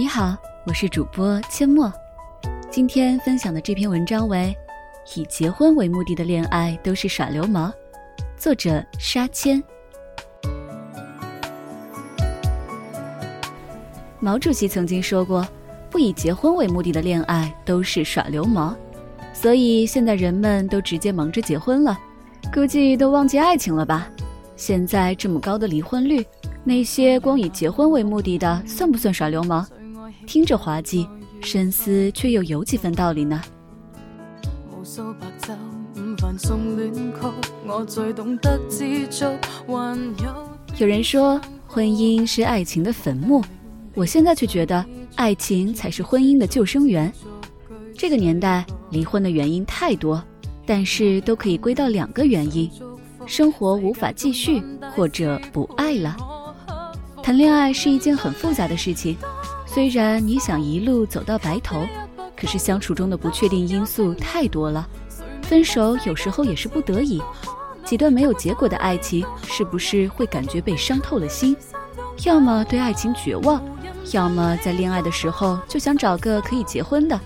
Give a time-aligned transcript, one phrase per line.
[0.00, 0.34] 你好，
[0.64, 1.92] 我是主播阡陌。
[2.70, 4.56] 今天分享的这篇文章为
[5.20, 7.70] 《以结婚为目的的恋爱都是耍流氓》，
[8.34, 9.62] 作者沙谦。
[14.20, 15.46] 毛主席曾经说过
[15.90, 18.74] ：“不以结婚为目的的恋爱都是耍流氓。”
[19.34, 21.98] 所以现在人们都直接忙着结婚了，
[22.54, 24.08] 估计都忘记爱情了吧？
[24.56, 26.24] 现在这么高的离婚率，
[26.64, 29.68] 那些光以结婚为目的的，算不算耍流氓？
[30.30, 31.08] 听着滑稽，
[31.40, 33.42] 深思却又有几分道理呢。
[40.78, 43.42] 有人说婚姻是爱情的坟墓，
[43.92, 47.12] 我现在却觉得爱情才是婚姻的救生员。
[47.98, 50.22] 这个年代离婚的原因太多，
[50.64, 52.70] 但是都可以归到两个原因。
[53.26, 54.62] 生活无法继续，
[54.94, 56.16] 或者不爱了。
[57.20, 59.16] 谈恋爱是一件很复杂的事情，
[59.72, 61.86] 虽然你想一路走到白头，
[62.36, 64.84] 可是相处中的不确定因素太多了。
[65.42, 67.22] 分手有时候也是不得已。
[67.84, 71.56] 几段没有结果的爱情，是不是会感觉被伤透了心？
[72.24, 73.62] 要么对爱情绝望，
[74.10, 77.18] 要么在恋爱的时候就想找个可以结婚的。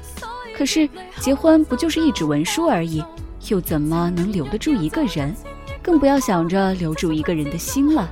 [0.54, 0.86] 可是
[1.20, 3.02] 结婚不就是一纸文书而已，
[3.48, 5.34] 又怎么能留得住一个人？
[5.82, 8.06] 更不要想着留住一个人的心了。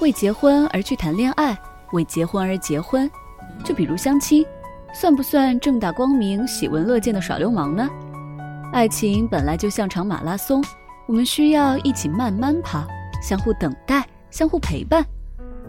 [0.00, 1.56] 为结婚而去谈恋爱，
[1.92, 3.08] 为结婚而结婚，
[3.62, 4.44] 就比如相亲，
[4.94, 7.88] 算不算正大光明、喜闻乐见的耍流氓呢？
[8.72, 10.64] 爱情本来就像场马拉松，
[11.06, 12.86] 我们需要一起慢慢跑，
[13.22, 15.04] 相互等待，相互陪伴。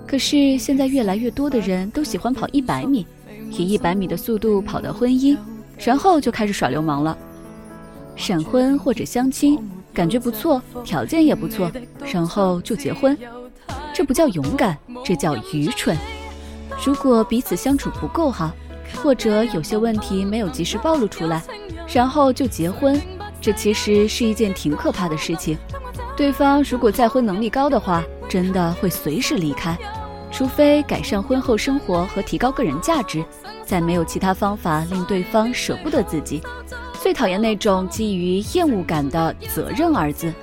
[0.08, 3.06] 可是现在越来越多的人都喜欢跑一百米，
[3.52, 5.38] 以一百米的速度跑到婚姻。
[5.78, 7.18] 然后就开始耍流氓了，
[8.16, 9.59] 闪婚或者相亲，
[9.92, 11.72] 感觉不错，条件也不错，
[12.14, 13.18] 然后就结婚，
[13.94, 15.97] 这不叫勇敢，这叫愚蠢。
[16.85, 18.52] 如果彼此相处不够好，
[19.03, 21.41] 或者有些问题没有及时暴露出来，
[21.94, 23.00] 然后就结婚，
[23.40, 25.57] 这其实是一件挺可怕的事情。
[26.16, 29.78] 对方如果再婚能力高的话，真的会随时离开，
[30.31, 33.24] 除非改善婚后生活和提高个人价值。
[33.66, 36.41] 再没有其他方法令对方舍不得自己，
[37.01, 40.34] 最讨厌那种基于厌恶感的“责任”二字。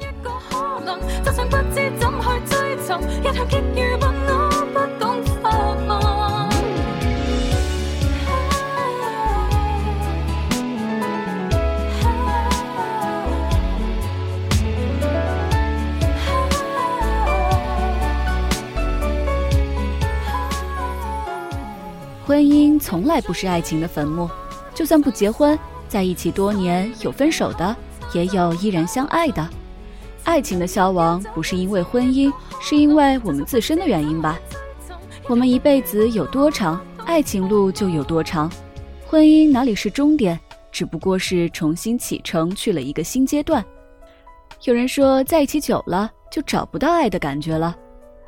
[22.27, 24.29] 婚姻从来不是爱情的坟墓，
[24.75, 25.59] 就算不结婚，
[25.89, 27.75] 在一起多年，有分手的，
[28.12, 29.57] 也有依然相爱的。
[30.28, 32.31] 爱情的消亡不是因为婚姻，
[32.61, 34.39] 是因为我们自身的原因吧？
[35.27, 38.53] 我们一辈子有多长，爱情路就有多长。
[39.06, 40.38] 婚姻哪里是终点，
[40.71, 43.65] 只不过是重新启程去了一个新阶段。
[44.65, 47.75] 有人说，在一起久了就找不到爱的感觉了。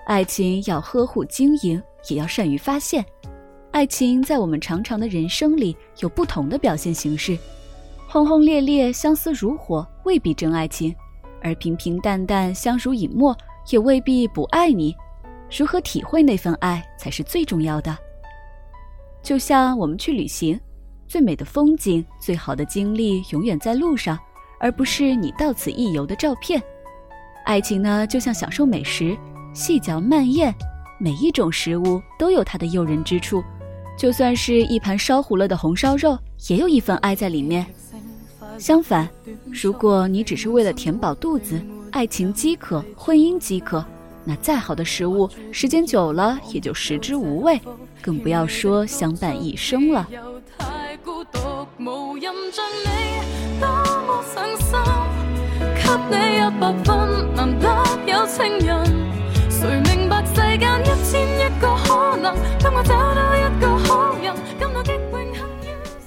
[0.07, 3.05] 爱情要呵护经营，也要善于发现。
[3.73, 7.37] 爱情在我们长长的人生里有不同的表现形式，
[8.09, 10.97] 轰轰烈烈、相思如火未必真爱情，
[11.43, 13.37] 而平平淡淡、相濡以沫
[13.71, 14.95] 也未必不爱你。
[15.57, 17.97] 如何体会那份爱才是最重要的。
[19.23, 20.59] 就像我们去旅行，
[21.09, 24.19] 最美的风景、最好的经历永远在路上，
[24.59, 26.63] 而不是你到此一游的照片。
[27.45, 29.17] 爱情呢，就像享受美食，
[29.53, 30.55] 细嚼慢咽，
[30.99, 33.43] 每一种食物都有它的诱人之处。
[33.99, 36.17] 就算是一盘烧糊了的红烧肉，
[36.49, 37.67] 也有一份爱在里面。
[38.59, 39.09] 相反，
[39.51, 43.85] 如果你只是为了填饱肚子，爱情饥渴，婚姻饥渴，
[44.25, 47.61] 那再好的食物，时间久了也就食之无味，
[48.03, 50.07] 更不要说相伴一生了。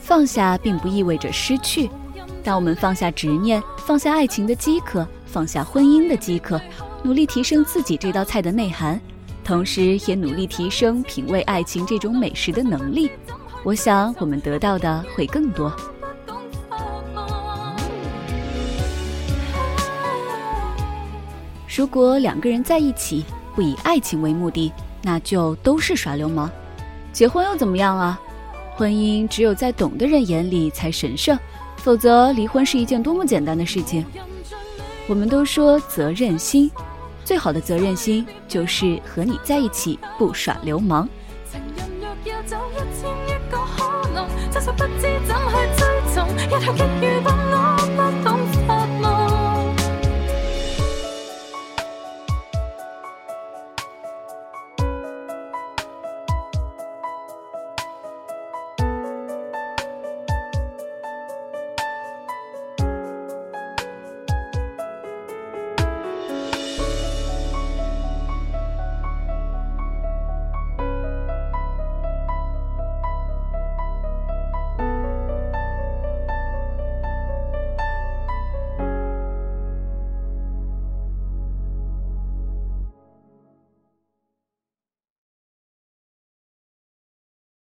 [0.01, 1.89] 放下并不意味着失去。
[2.43, 6.59] 当我们放下执念，放下爱情的饥渴，放下婚姻的饥渴，
[7.01, 8.99] 努力提升自己这道菜的内涵，
[9.45, 13.09] 同时也努力提升品味爱情这种美食的能力，
[13.63, 15.73] 我想我们得到的会更多。
[21.75, 23.23] 如果两个人在一起
[23.55, 26.51] 不以爱情为目的，那就都是耍流氓。
[27.13, 28.19] 结婚又怎么样啊？
[28.75, 31.37] 婚姻只有在懂的人眼里才神圣，
[31.83, 34.05] 否则离婚是一件多么简单的事情。
[35.05, 36.71] 我们都说责任心，
[37.25, 41.09] 最好的责任心就是和你在一起不耍流氓。
[41.51, 42.75] 情人若要走一